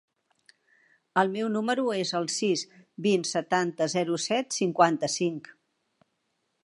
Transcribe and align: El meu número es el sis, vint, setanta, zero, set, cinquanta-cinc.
El 1.21 1.29
meu 1.35 1.51
número 1.55 1.83
es 1.97 2.13
el 2.19 2.25
sis, 2.37 2.63
vint, 3.09 3.27
setanta, 3.35 3.89
zero, 3.97 4.19
set, 4.25 4.57
cinquanta-cinc. 4.61 5.53